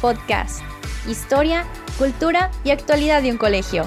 [0.00, 0.62] Podcast.
[1.06, 1.66] Historia,
[1.98, 3.84] cultura y actualidad de un colegio.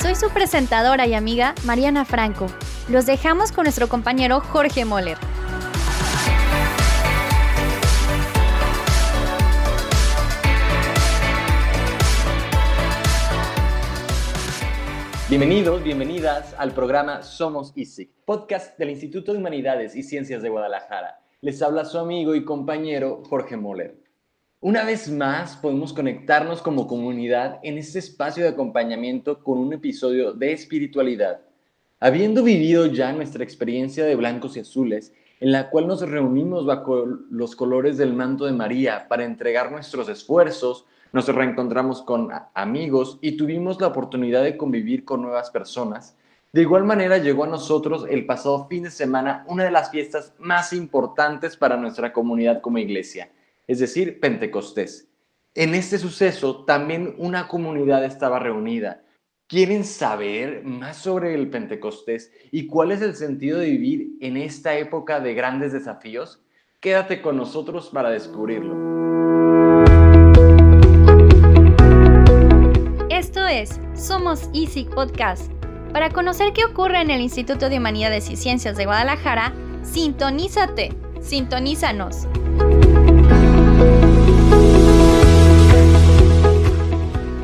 [0.00, 2.46] Soy su presentadora y amiga Mariana Franco.
[2.88, 5.18] Los dejamos con nuestro compañero Jorge Moller.
[15.30, 21.20] Bienvenidos, bienvenidas al programa Somos ISIC, podcast del Instituto de Humanidades y Ciencias de Guadalajara.
[21.40, 23.96] Les habla su amigo y compañero Jorge Moller.
[24.58, 30.32] Una vez más podemos conectarnos como comunidad en este espacio de acompañamiento con un episodio
[30.32, 31.42] de espiritualidad.
[32.00, 37.06] Habiendo vivido ya nuestra experiencia de blancos y azules, en la cual nos reunimos bajo
[37.06, 43.36] los colores del manto de María para entregar nuestros esfuerzos, nos reencontramos con amigos y
[43.36, 46.16] tuvimos la oportunidad de convivir con nuevas personas.
[46.52, 50.34] De igual manera llegó a nosotros el pasado fin de semana una de las fiestas
[50.38, 53.30] más importantes para nuestra comunidad como iglesia,
[53.66, 55.08] es decir, Pentecostés.
[55.54, 59.02] En este suceso también una comunidad estaba reunida.
[59.46, 64.76] ¿Quieren saber más sobre el Pentecostés y cuál es el sentido de vivir en esta
[64.76, 66.40] época de grandes desafíos?
[66.78, 69.09] Quédate con nosotros para descubrirlo.
[74.00, 75.52] Somos EASY Podcast.
[75.92, 82.26] Para conocer qué ocurre en el Instituto de Humanidades y Ciencias de Guadalajara, sintonízate, sintonízanos.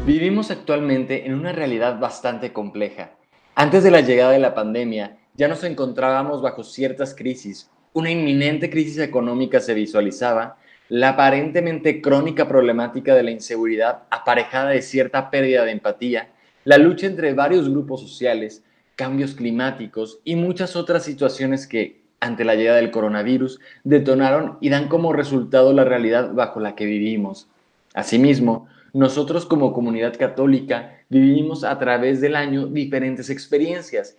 [0.06, 3.10] Vivimos actualmente en una realidad bastante compleja.
[3.54, 7.70] Antes de la llegada de la pandemia, ya nos encontrábamos bajo ciertas crisis.
[7.92, 10.56] Una inminente crisis económica se visualizaba
[10.88, 16.30] la aparentemente crónica problemática de la inseguridad aparejada de cierta pérdida de empatía,
[16.66, 18.64] la lucha entre varios grupos sociales,
[18.96, 24.88] cambios climáticos y muchas otras situaciones que, ante la llegada del coronavirus, detonaron y dan
[24.88, 27.46] como resultado la realidad bajo la que vivimos.
[27.94, 34.16] Asimismo, nosotros como comunidad católica vivimos a través del año diferentes experiencias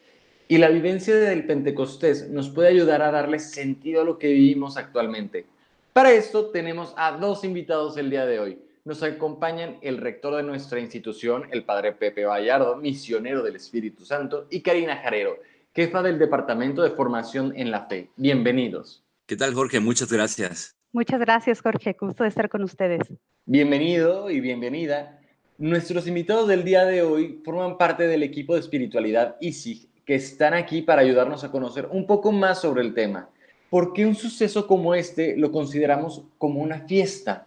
[0.48, 4.78] y la vivencia del Pentecostés nos puede ayudar a darle sentido a lo que vivimos
[4.78, 5.46] actualmente.
[5.92, 8.58] Para esto tenemos a dos invitados el día de hoy.
[8.88, 14.48] Nos acompañan el rector de nuestra institución, el padre Pepe Vallardo, misionero del Espíritu Santo,
[14.50, 15.40] y Karina Jarero,
[15.76, 18.12] jefa del Departamento de Formación en la Fe.
[18.16, 19.04] Bienvenidos.
[19.26, 19.82] ¿Qué tal, Jorge?
[19.82, 20.78] Muchas gracias.
[20.94, 21.98] Muchas gracias, Jorge.
[22.00, 23.02] Gusto de estar con ustedes.
[23.46, 25.20] Bienvenido y bienvenida.
[25.58, 30.54] Nuestros invitados del día de hoy forman parte del equipo de espiritualidad ISIG, que están
[30.54, 33.28] aquí para ayudarnos a conocer un poco más sobre el tema.
[33.70, 37.47] ¿por qué un suceso como este lo consideramos como una fiesta?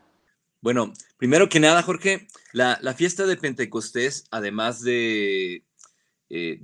[0.60, 5.64] Bueno, primero que nada, Jorge, la, fiesta de Pentecostés, además de,
[6.28, 6.60] eh,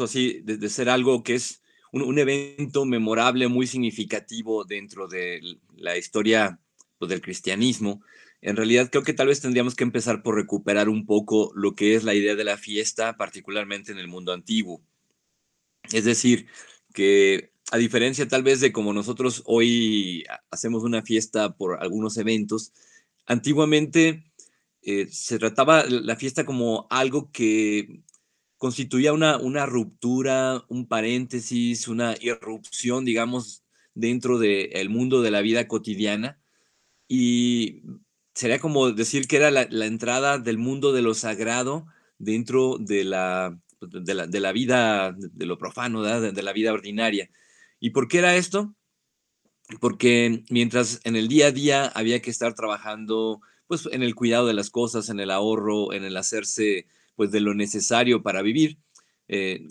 [0.00, 1.62] así, de, ser algo que es
[1.92, 5.40] un, evento memorable, muy significativo dentro de
[5.76, 6.58] la historia
[6.98, 8.02] pues, del cristianismo,
[8.40, 11.94] en realidad creo que tal vez tendríamos que empezar por recuperar un poco lo que
[11.94, 14.80] es la idea de la fiesta, particularmente en el mundo antiguo.
[15.92, 16.46] Es decir,
[16.92, 22.72] que a diferencia tal vez de como nosotros hoy hacemos una fiesta por algunos eventos,
[23.28, 24.24] antiguamente
[24.82, 28.02] eh, se trataba la fiesta como algo que
[28.56, 33.62] constituía una, ruptura, un paréntesis, una irrupción, digamos,
[33.94, 36.40] dentro del mundo de la vida cotidiana.
[37.06, 37.82] Y
[38.34, 41.86] sería como decir que era la, entrada del mundo de lo sagrado
[42.18, 47.30] dentro de la, de la, vida, de lo profano, de la vida ordinaria.
[47.78, 48.74] ¿Y por qué era esto?
[49.80, 54.46] Porque mientras en el día a día había que estar trabajando pues en el cuidado
[54.46, 56.86] de las cosas, en el ahorro, en el hacerse
[57.16, 58.78] pues de lo necesario para vivir,
[59.28, 59.66] eh,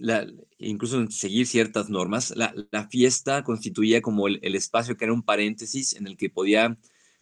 [0.60, 2.54] incluso en seguir ciertas normas, la,
[2.90, 6.78] fiesta constituía como el, espacio que era un paréntesis en el que podía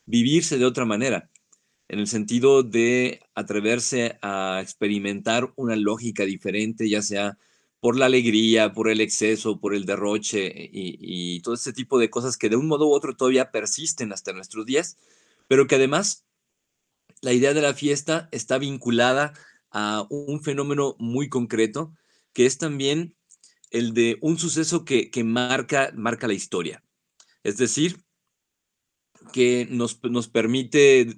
[0.06, 1.30] vivirse de otra manera,
[1.88, 7.38] en el sentido de atreverse a experimentar una lógica diferente, ya sea
[7.86, 12.36] por la alegría, por el exceso, por el derroche y, todo ese tipo de cosas
[12.36, 14.98] que de un modo u otro todavía persisten hasta nuestros días,
[15.48, 16.26] pero que además
[17.22, 19.34] la idea de la fiesta está vinculada
[19.70, 21.94] a un fenómeno muy concreto,
[22.34, 23.16] que es también
[23.70, 26.84] el de un suceso que, marca, marca la historia.
[27.44, 28.04] Es decir,
[29.32, 31.16] que nos, nos permite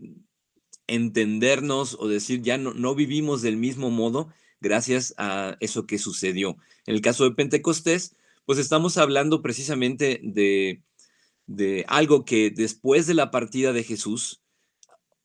[0.85, 6.57] entendernos o decir, ya no, no vivimos del mismo modo gracias a eso que sucedió.
[6.86, 8.15] En el caso de Pentecostés,
[8.45, 10.83] pues estamos hablando precisamente de,
[11.88, 14.42] algo que después de la partida de Jesús,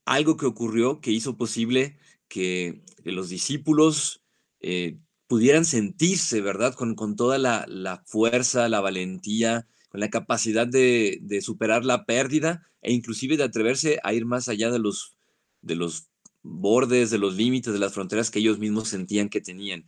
[0.05, 1.99] algo que ocurrió que hizo posible
[2.29, 4.23] que los discípulos
[4.61, 4.99] eh,
[5.29, 6.75] pudieran sentirse, ¿verdad?
[6.75, 12.93] Con, con toda la, fuerza, la valentía, con la capacidad de, superar la pérdida e
[12.93, 15.17] inclusive de atreverse a ir más allá de los,
[15.61, 16.09] de los
[16.43, 19.87] bordes, de los límites, de las fronteras que ellos mismos sentían que tenían.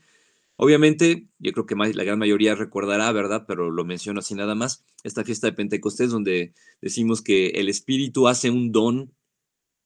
[0.57, 3.45] Obviamente, yo creo que la gran mayoría recordará, ¿verdad?
[3.49, 8.29] Pero lo menciono así nada más, esta fiesta de Pentecostés donde decimos que el Espíritu
[8.29, 9.13] hace un don,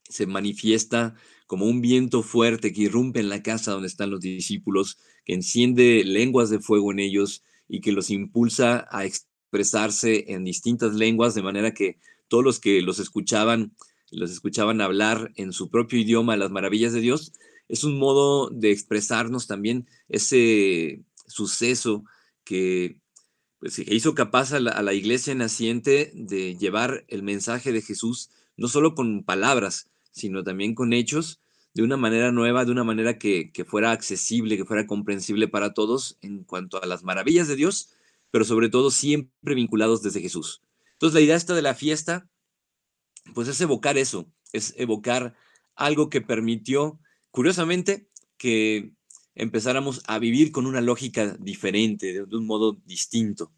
[0.09, 1.15] se manifiesta
[1.47, 6.05] como un viento fuerte que irrumpe en la casa donde están los discípulos, que enciende
[6.05, 11.43] lenguas de fuego en ellos y que los impulsa a expresarse en distintas lenguas, de
[11.43, 11.99] manera que
[12.29, 13.73] todos los que los escuchaban,
[14.11, 17.33] los escuchaban hablar en su propio idioma las maravillas de Dios,
[17.69, 22.05] es un modo de expresarnos también ese suceso
[22.45, 23.01] que
[23.61, 28.31] pues, hizo capaz a la, a la, iglesia naciente de llevar el mensaje de Jesús,
[28.57, 31.41] no solo con palabras, sino también con hechos,
[31.75, 35.75] de una manera nueva, de una manera que, que fuera accesible, que fuera comprensible para
[35.75, 37.91] todos en cuanto a las maravillas de Dios,
[38.31, 40.63] pero sobre todo siempre vinculados desde Jesús.
[40.95, 42.29] Entonces la idea esta de la fiesta,
[43.35, 45.35] pues es evocar eso, es evocar
[45.75, 46.99] algo que permitió
[47.31, 48.91] curiosamente, que
[49.35, 53.53] empezáramos a vivir con una lógica diferente, de, un modo distinto.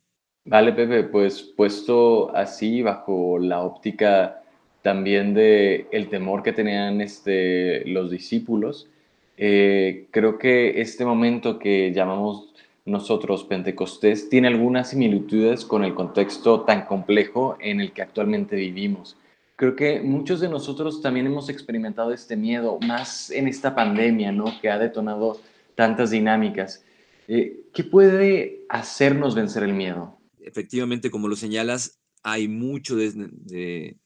[0.44, 4.43] Vale, Pepe, pues puesto así bajo la óptica
[4.82, 8.88] también de el temor que tenían este, los discípulos,
[9.37, 12.52] eh, creo que este momento que llamamos
[12.84, 19.17] nosotros Pentecostés tiene algunas similitudes con el contexto tan complejo en el que actualmente vivimos
[19.60, 24.58] creo que muchos de nosotros también hemos experimentado este miedo, más en esta pandemia, ¿no?
[24.58, 25.38] Que ha detonado
[25.74, 26.82] tantas dinámicas.
[27.28, 30.18] Eh, ¿Qué puede hacernos vencer el miedo?
[30.40, 33.98] Efectivamente, como lo señalas, hay mucho de,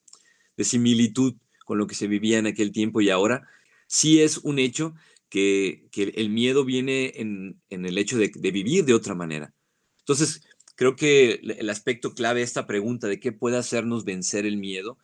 [0.58, 3.46] similitud con lo que se vivía en aquel tiempo y ahora.
[3.86, 4.96] Sí es un hecho
[5.28, 9.54] que, el miedo viene en, el hecho de, de, vivir de otra manera.
[10.00, 10.42] Entonces,
[10.74, 14.98] creo que el aspecto clave de esta pregunta de qué puede hacernos vencer el miedo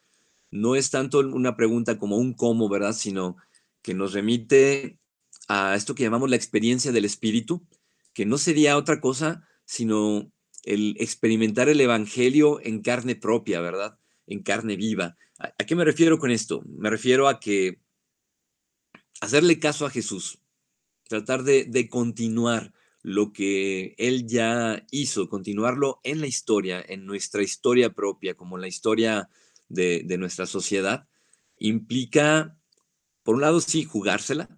[0.50, 2.92] no es tanto una pregunta como un cómo, ¿verdad?
[2.92, 3.36] Sino
[3.82, 4.98] que nos remite
[5.48, 7.66] a esto que llamamos la experiencia del espíritu,
[8.12, 10.32] que no sería otra cosa sino
[10.64, 14.00] el experimentar el evangelio en carne propia, ¿verdad?
[14.26, 15.16] En carne viva.
[15.38, 16.64] ¿A, qué me refiero con esto?
[16.66, 17.78] Me refiero a que
[19.20, 20.40] hacerle caso a Jesús,
[21.06, 27.44] tratar de, de continuar lo que él ya hizo, continuarlo en la historia, en nuestra
[27.44, 29.28] historia propia, como la historia
[29.70, 31.08] de, nuestra sociedad,
[31.58, 32.58] implica,
[33.22, 34.50] por un lado, sí, jugársela,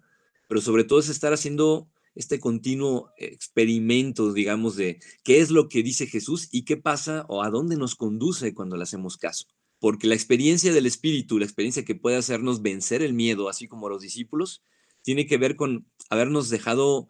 [0.49, 5.81] pero sobre todo es estar haciendo este continuo experimento, digamos, de qué es lo que
[5.81, 9.45] dice Jesús y qué pasa o a dónde nos conduce cuando le hacemos caso.
[9.79, 13.89] Porque la experiencia del Espíritu, la experiencia que puede hacernos vencer el miedo, así como
[13.89, 14.63] los discípulos,
[15.01, 17.07] tiene que ver con habernos dejado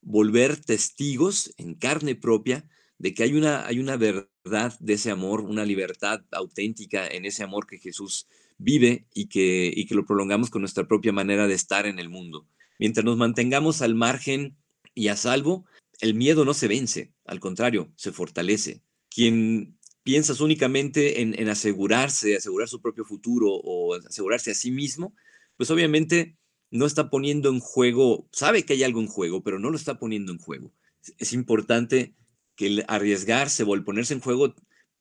[0.00, 2.68] volver testigos en carne propia
[2.98, 7.42] de que hay una, hay una verdad de ese amor, una libertad auténtica en ese
[7.42, 8.26] amor que Jesús
[8.58, 12.08] vive y que, y que lo prolongamos con nuestra propia manera de estar en el
[12.08, 12.46] mundo.
[12.78, 14.56] Mientras nos mantengamos al margen
[14.94, 15.64] y a salvo,
[16.00, 18.82] el miedo no se vence, al contrario, se fortalece.
[19.08, 25.14] Quien piensas únicamente en, en asegurarse, asegurar su propio futuro o asegurarse a sí mismo,
[25.56, 26.36] pues obviamente
[26.70, 29.98] no está poniendo en juego, sabe que hay algo en juego, pero no lo está
[29.98, 30.72] poniendo en juego.
[31.18, 32.14] Es importante
[32.56, 34.54] que el arriesgarse o el ponerse en juego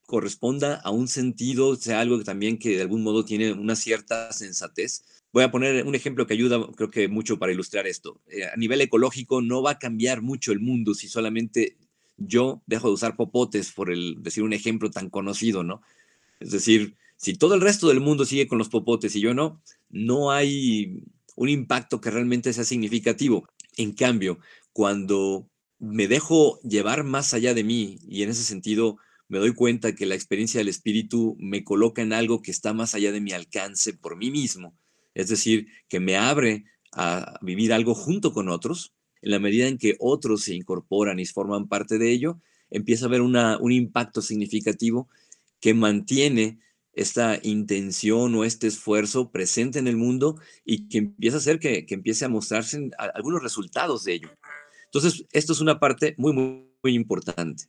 [0.05, 4.31] corresponda a un sentido, sea algo que también que de algún modo tiene una cierta
[4.31, 5.03] sensatez.
[5.31, 8.21] Voy a poner un ejemplo que ayuda, creo que mucho para ilustrar esto.
[8.27, 11.77] Eh, a nivel ecológico no va a cambiar mucho el mundo si solamente
[12.17, 15.81] yo dejo de usar popotes, por el decir un ejemplo tan conocido, ¿no?
[16.39, 19.61] Es decir, si todo el resto del mundo sigue con los popotes y yo no,
[19.89, 21.03] no hay
[21.35, 23.47] un impacto que realmente sea significativo.
[23.77, 24.39] En cambio,
[24.71, 25.49] cuando
[25.83, 28.97] me dejo llevar más allá de mí y en ese sentido
[29.27, 32.95] me doy cuenta que la experiencia del espíritu me coloca en algo que está más
[32.95, 34.77] allá de mi alcance por mí mismo.
[35.13, 36.63] Es decir, que me abre
[36.93, 38.93] a vivir algo junto con otros.
[39.21, 43.07] En la medida en que otros se incorporan y forman parte de ello, empieza a
[43.09, 45.09] haber una, un impacto significativo
[45.59, 46.59] que mantiene
[46.93, 51.85] esta intención o este esfuerzo presente en el mundo y que empieza a hacer que,
[51.85, 54.29] que empiece a mostrarse algunos resultados de ello.
[54.93, 57.63] Entonces, esto es una parte muy, muy, importante.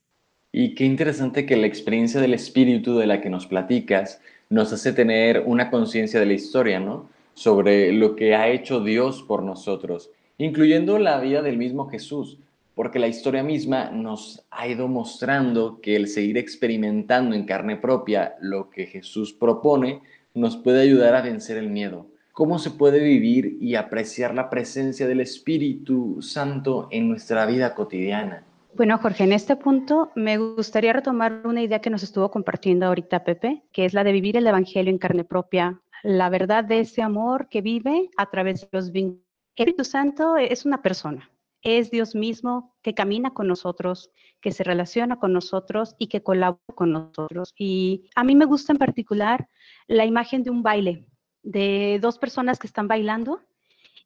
[0.52, 4.92] Y qué interesante que la experiencia del espíritu de la que nos platicas nos hace
[4.92, 7.08] tener una conciencia de la historia, ¿no?
[7.32, 12.36] Sobre lo que ha hecho Dios por nosotros, incluyendo la vida del mismo Jesús,
[12.74, 18.34] porque la historia misma nos ha ido mostrando que el seguir experimentando en carne propia
[18.40, 20.02] lo que Jesús propone
[20.34, 25.06] nos puede ayudar a vencer el miedo, cómo se puede vivir y apreciar la presencia
[25.06, 28.44] del Espíritu Santo en nuestra vida cotidiana.
[28.74, 33.22] Bueno, Jorge, en este punto me gustaría retomar una idea que nos estuvo compartiendo ahorita
[33.22, 37.02] Pepe, que es la de vivir el Evangelio en carne propia, la verdad de ese
[37.02, 39.22] amor que vive a través de los vínculos.
[39.54, 41.30] El Espíritu Santo es una persona,
[41.62, 44.10] es Dios mismo que camina con nosotros,
[44.40, 47.54] que se relaciona con nosotros y que colabora con nosotros.
[47.56, 49.48] Y a mí me gusta en particular
[49.86, 51.06] la imagen de un baile,
[51.44, 53.40] de dos personas que están bailando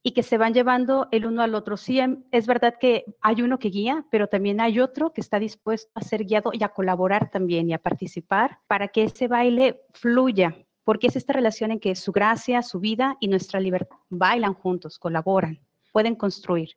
[0.02, 1.76] y que se van llevando el uno al otro.
[1.76, 5.38] Sí, em, es verdad que hay uno que guía, pero también hay otro que está
[5.38, 9.80] dispuesto a ser guiado y a colaborar también y a participar para que ese baile
[9.92, 14.54] fluya, porque es esta relación en que su gracia, su vida y nuestra libertad bailan
[14.54, 15.58] juntos, colaboran,
[15.92, 16.76] pueden construir.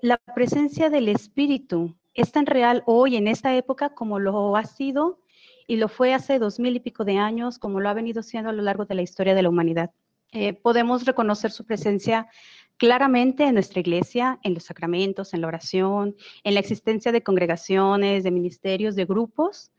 [0.00, 5.18] La presencia del Espíritu es tan real hoy en esta época como lo ha sido
[5.66, 8.50] y lo fue hace dos mil y pico de años, como lo ha venido siendo
[8.50, 9.90] a lo largo de la historia de la humanidad.
[10.32, 12.28] Eh, podemos reconocer su presencia
[12.76, 18.24] claramente en nuestra iglesia, en los sacramentos, en la oración, en la existencia de congregaciones,
[18.24, 19.70] de ministerios, de grupos,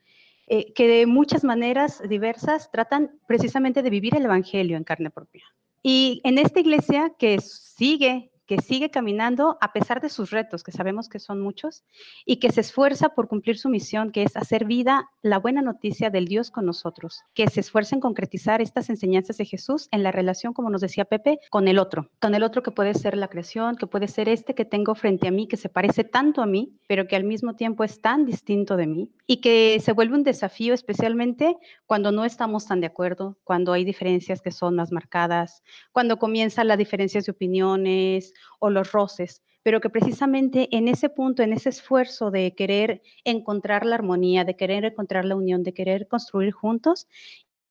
[0.47, 5.43] eh, que de muchas maneras diversas tratan precisamente de vivir el Evangelio en carne propia.
[5.83, 10.71] Y en esta iglesia que sigue que sigue caminando a pesar de sus retos, que
[10.71, 11.83] sabemos que son muchos,
[12.25, 16.09] y que se esfuerza por cumplir su misión, que es hacer vida la buena noticia
[16.09, 20.11] del Dios con nosotros, que se esfuerza en concretizar estas enseñanzas de Jesús en la
[20.11, 23.27] relación, como nos decía Pepe, con el otro, con el otro que puede ser la
[23.27, 26.45] creación, que puede ser este que tengo frente a mí, que se parece tanto a
[26.45, 30.15] mí, pero que al mismo tiempo es tan distinto de mí, y que se vuelve
[30.15, 34.91] un desafío especialmente cuando no estamos tan de acuerdo, cuando hay diferencias que son más
[34.91, 41.09] marcadas, cuando comienzan las diferencias de opiniones, o los roces, pero que precisamente en ese
[41.09, 45.73] punto, en ese esfuerzo de querer encontrar la armonía, de querer encontrar la unión, de
[45.73, 47.07] querer construir juntos,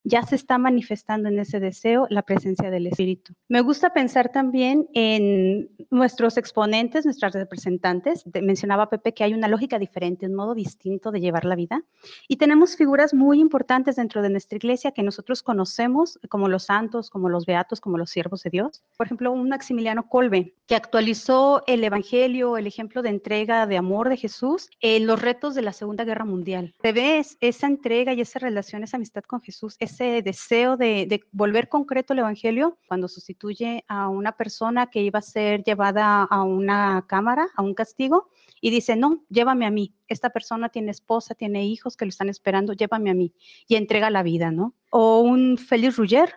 [0.05, 3.33] ya se está manifestando en ese deseo la presencia del Espíritu.
[3.49, 8.23] Me gusta pensar también en nuestros exponentes, nuestras representantes.
[8.41, 11.83] mencionaba Pepe que hay una lógica diferente, un modo distinto de llevar la vida.
[12.27, 17.09] Y tenemos figuras muy importantes dentro de nuestra iglesia que nosotros conocemos, como los santos,
[17.09, 18.83] como los beatos, como los siervos de Dios.
[18.97, 24.09] Por ejemplo, un Maximiliano Colbe, que actualizó el Evangelio, el ejemplo de entrega, de amor
[24.09, 26.75] de Jesús en los retos de la Segunda Guerra Mundial.
[26.81, 31.21] Se ve esa entrega y esa relación, esa amistad con Jesús, es ese deseo de,
[31.31, 36.43] volver concreto el Evangelio cuando sustituye a una persona que iba a ser llevada a
[36.43, 39.95] una cámara, a un castigo, y dice, no, llévame a mí.
[40.07, 43.33] Esta persona tiene esposa, tiene hijos que lo están esperando, llévame a mí.
[43.67, 44.75] Y entrega la vida, ¿no?
[44.89, 46.35] O un Félix Rugger,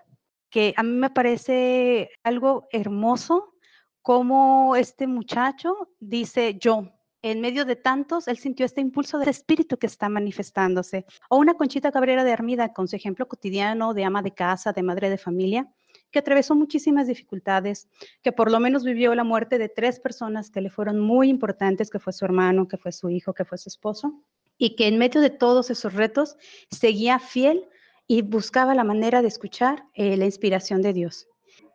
[0.50, 3.54] que a mí me parece algo hermoso,
[4.02, 9.76] como este muchacho dice, yo, en medio de tantos, él sintió este impulso de espíritu
[9.76, 11.04] que está manifestándose.
[11.28, 14.82] O una Conchita Cabrera de Armida, con su ejemplo cotidiano de ama de casa, de
[14.82, 15.68] madre de familia,
[16.10, 17.88] que atravesó muchísimas dificultades,
[18.22, 21.90] que por lo menos vivió la muerte de tres personas que le fueron muy importantes,
[21.90, 24.22] que fue su hermano, que fue su hijo, que fue su esposo,
[24.56, 26.36] y que en medio de todos esos retos
[26.70, 27.64] seguía fiel
[28.06, 31.28] y buscaba la manera de escuchar eh, la inspiración de Dios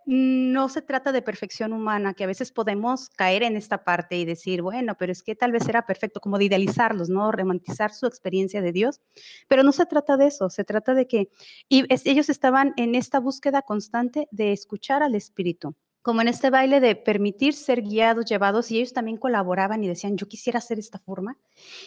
[0.05, 4.25] no se trata de perfección humana, que a veces podemos caer en esta parte y
[4.25, 7.31] decir, bueno, pero es que tal vez era perfecto, como de idealizarlos, ¿no?
[7.31, 9.01] Romantizar su experiencia de Dios,
[9.47, 11.29] pero no se trata de eso, se trata de que
[11.69, 16.95] ellos estaban en esta búsqueda constante de escuchar al Espíritu, como en este baile de
[16.95, 21.37] permitir ser guiados, llevados, y ellos también colaboraban y decían, yo quisiera hacer esta forma,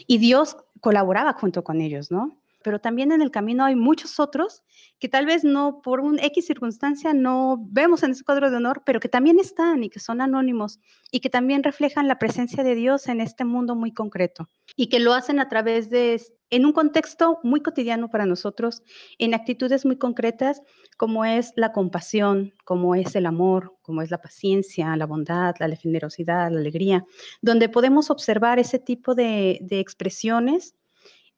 [0.06, 2.40] y Dios colaboraba junto con ellos, ¿no?
[2.66, 4.64] Pero también en el camino hay muchos otros
[4.98, 8.82] que tal vez no por un X circunstancia no vemos en ese cuadro de honor,
[8.84, 10.80] pero que también están y que son anónimos
[11.12, 14.98] y que también reflejan la presencia de Dios en este mundo muy concreto y que
[14.98, 16.20] lo hacen a través de,
[16.50, 18.82] en un contexto muy cotidiano para nosotros,
[19.20, 20.60] en actitudes muy concretas
[20.96, 25.76] como es la compasión, como es el amor, como es la paciencia, la bondad, la
[25.76, 27.04] generosidad, la alegría,
[27.42, 30.74] donde podemos observar ese tipo de, de expresiones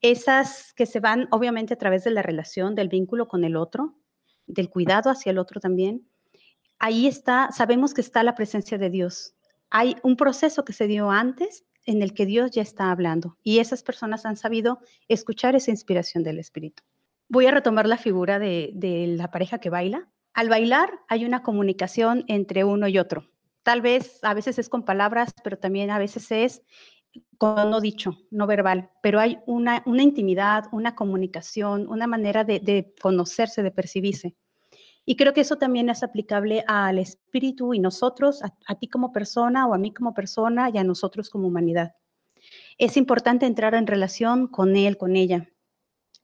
[0.01, 3.99] esas que se van obviamente a través de la relación, del vínculo con el otro,
[4.47, 6.09] del cuidado hacia el otro también.
[6.79, 9.35] Ahí está, sabemos que está la presencia de Dios.
[9.71, 13.59] Hay un proceso que se dio antes en el que Dios ya está hablando y
[13.59, 14.79] esas personas han sabido
[15.09, 16.83] escuchar esa inspiración del Espíritu.
[17.29, 20.09] Voy a retomar la figura de, la pareja que baila.
[20.33, 23.29] Al bailar hay una comunicación entre uno y otro.
[23.63, 26.63] Tal vez a veces es con palabras, pero también a veces es
[27.39, 32.93] con no dicho, no verbal, pero hay una, una intimidad, una comunicación, una manera de,
[33.01, 34.37] conocerse, de percibirse.
[35.07, 39.67] Y creo que eso también es aplicable al espíritu y nosotros, a, ti como persona
[39.67, 41.95] o a mí como persona y a nosotros como humanidad.
[42.77, 45.49] Es importante entrar en relación con él, con ella,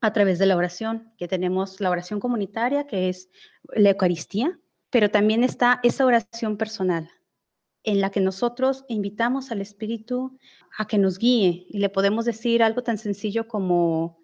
[0.00, 3.30] a través de la oración, que tenemos la oración comunitaria, que es
[3.74, 4.58] la Eucaristía,
[4.90, 7.08] pero también está esa oración personal,
[7.84, 10.38] en la que nosotros invitamos al Espíritu
[10.76, 14.18] a que nos guíe y le podemos decir algo tan sencillo como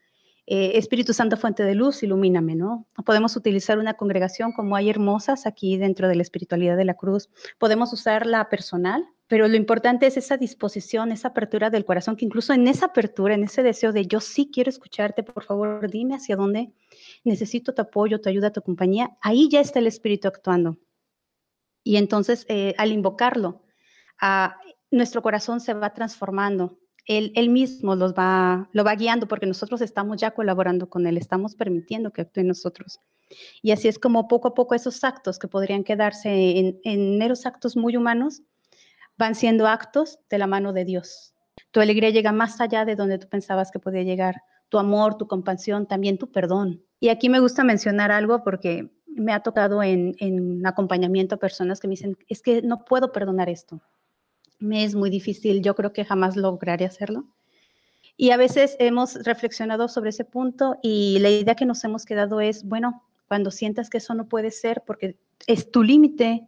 [0.47, 2.89] eh, Espíritu Santo, fuente de luz, ilumíname, ¿no?
[3.07, 7.29] Podemos utilizar una congregación como hay hermosas aquí dentro de la espiritualidad de la cruz.
[7.59, 12.25] Podemos usar la personal, pero lo importante es esa disposición, esa apertura del corazón, que
[12.25, 16.17] incluso en esa apertura, en ese deseo de yo sí quiero escucharte, por favor, dime
[16.17, 16.73] hacia dónde
[17.23, 20.79] necesito tu apoyo, tu ayuda, tu compañía, ahí ya está el Espíritu actuando.
[21.91, 23.65] Y entonces, eh, al invocarlo,
[24.21, 24.61] a,
[24.93, 26.79] nuestro corazón se va transformando.
[27.05, 31.17] Él, él, mismo los va, lo va guiando porque nosotros estamos ya colaborando con Él,
[31.17, 33.01] estamos permitiendo que actúe en nosotros.
[33.61, 37.45] Y así es como poco a poco esos actos que podrían quedarse en, en meros
[37.45, 38.43] actos muy humanos
[39.19, 41.35] van siendo actos de la mano de Dios.
[41.73, 44.45] Tu alegría llega más allá de donde tú pensabas que podía llegar.
[44.69, 46.85] Tu amor, tu compasión, también tu perdón.
[47.01, 51.81] Y aquí me gusta mencionar algo porque me ha tocado en, en acompañamiento a personas
[51.81, 53.81] que me dicen, es que no puedo perdonar esto.
[54.59, 57.27] Me es muy difícil, yo creo que jamás lograré hacerlo.
[58.17, 62.41] Y a veces hemos reflexionado sobre ese punto y la idea que nos hemos quedado
[62.41, 66.47] es, bueno, cuando sientas que eso no puede ser porque es tu límite,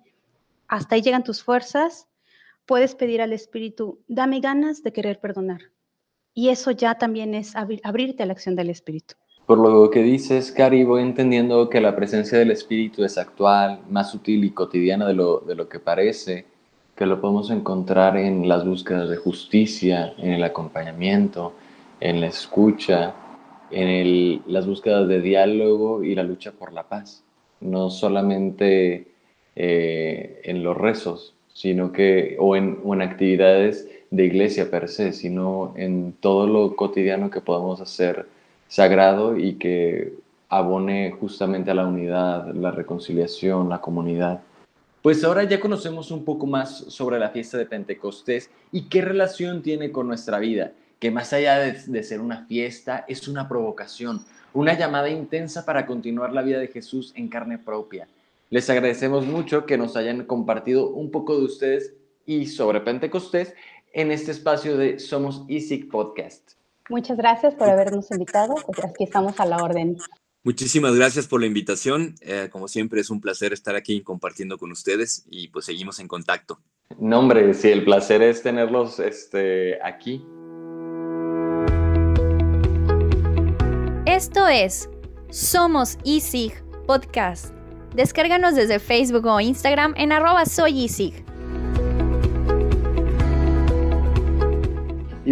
[0.68, 2.08] hasta ahí llegan tus fuerzas,
[2.66, 5.70] puedes pedir al Espíritu, dame ganas de querer perdonar.
[6.34, 9.14] Y eso ya también es abrirte a la acción del Espíritu.
[9.46, 14.12] Por lo que dices, Cari, voy entendiendo que la presencia del Espíritu es actual, más
[14.12, 16.46] sutil y cotidiana de lo, de lo que parece,
[16.94, 21.54] que lo podemos encontrar en las búsquedas de justicia, en el acompañamiento,
[21.98, 23.14] en la escucha,
[23.72, 27.24] en el, las búsquedas de diálogo y la lucha por la paz.
[27.60, 29.08] No solamente
[29.56, 35.12] eh, en los rezos, sino que, o en, o en actividades de iglesia per se,
[35.12, 38.26] sino en todo lo cotidiano que podemos hacer
[38.72, 40.14] sagrado y que
[40.48, 44.40] abone justamente a la unidad, la reconciliación, la comunidad.
[45.02, 49.60] Pues ahora ya conocemos un poco más sobre la fiesta de Pentecostés y qué relación
[49.60, 54.72] tiene con nuestra vida, que más allá de, ser una fiesta, es una provocación, una
[54.72, 58.08] llamada intensa para continuar la vida de Jesús en carne propia.
[58.48, 61.92] Les agradecemos mucho que nos hayan compartido un poco de ustedes
[62.24, 63.54] y sobre Pentecostés
[63.92, 66.61] en este espacio de Somos ISIC Podcast.
[66.88, 68.54] Muchas gracias por habernos invitado.
[68.66, 69.96] Pues aquí estamos a la orden.
[70.44, 72.16] Muchísimas gracias por la invitación.
[72.20, 76.08] Eh, como siempre es un placer estar aquí compartiendo con ustedes y pues seguimos en
[76.08, 76.58] contacto.
[76.98, 80.24] No, hombre, sí, el placer es tenerlos este, aquí.
[84.04, 84.90] Esto es
[85.30, 87.54] Somos ISIG Podcast.
[87.94, 90.84] Descárganos desde Facebook o Instagram en arroba soy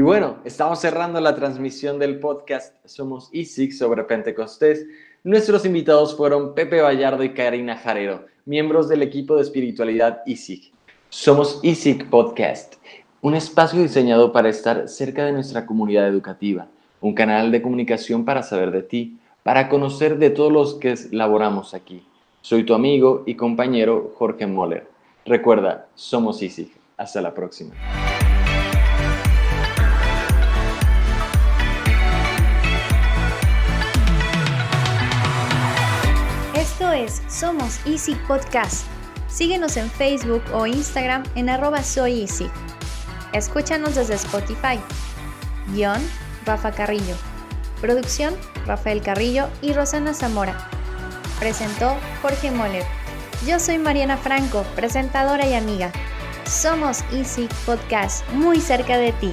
[0.00, 4.86] Y bueno, estamos cerrando la transmisión del podcast Somos ISIC sobre Pentecostés.
[5.24, 10.72] Nuestros invitados fueron Pepe Vallardo y Karina Jarero, miembros del equipo de espiritualidad ISIC.
[11.10, 12.76] Somos ISIC Podcast,
[13.20, 16.68] un espacio diseñado para estar cerca de nuestra comunidad educativa,
[17.02, 21.74] un canal de comunicación para saber de ti, para conocer de todos los que laboramos
[21.74, 22.02] aquí.
[22.40, 24.88] Soy tu amigo y compañero Jorge Moller.
[25.26, 26.70] Recuerda, somos ISIC.
[26.96, 27.74] Hasta la próxima.
[37.08, 38.84] Somos Easy Podcast.
[39.28, 42.28] Síguenos en Facebook o Instagram en arroba soy.
[43.32, 44.78] Escúchanos desde Spotify.
[45.68, 46.02] Guión,
[46.44, 47.16] Rafa Carrillo.
[47.80, 48.34] Producción,
[48.66, 50.68] Rafael Carrillo y Rosana Zamora.
[51.38, 52.84] Presentó Jorge Moller.
[53.46, 55.90] Yo soy Mariana Franco, presentadora y amiga.
[56.44, 59.32] Somos Easy Podcast, muy cerca de ti.